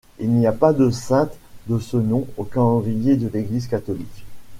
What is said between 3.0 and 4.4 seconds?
de l'Église catholique.